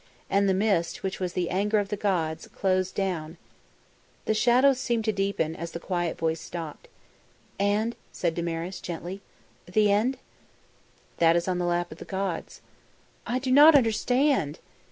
And 0.31 0.49
the 0.49 0.55
mist, 0.55 1.03
which 1.03 1.19
was 1.19 1.33
the 1.33 1.51
anger 1.51 1.77
of 1.77 1.89
the 1.89 1.95
gods, 1.95 2.47
closed 2.47 2.95
down..." 2.95 3.37
The 4.25 4.33
shadows 4.33 4.79
seemed 4.79 5.05
to 5.05 5.11
deepen 5.11 5.55
as 5.55 5.73
the 5.73 5.79
quiet 5.79 6.17
voice 6.17 6.41
stopped. 6.41 6.87
"And" 7.59 7.95
said 8.11 8.33
Damaris 8.33 8.79
gently," 8.81 9.21
the 9.71 9.91
end?" 9.91 10.17
"That 11.17 11.35
is 11.35 11.47
on 11.47 11.59
the 11.59 11.65
lap 11.65 11.91
of 11.91 11.99
the 11.99 12.05
gods." 12.05 12.61
"I 13.27 13.37
do 13.37 13.51
not 13.51 13.75
understand!" 13.75 14.57